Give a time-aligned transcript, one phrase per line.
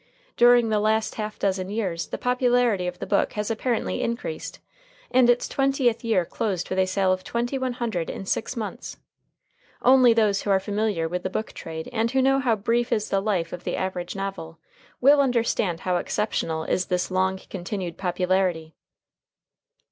[0.35, 4.57] During the last half dozen years the popularity of the book has apparently increased,
[5.11, 8.97] and its twentieth year closed with a sale of twenty one hundred in six months.
[9.83, 13.09] Only those who are familiar with the book trade and who know how brief is
[13.11, 14.57] the life of the average novel
[15.01, 18.73] will understand how exceptional is this long continued popularity.